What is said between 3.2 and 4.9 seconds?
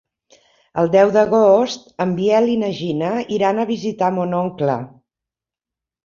iran a visitar mon oncle.